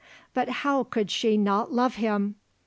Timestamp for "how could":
0.49-1.11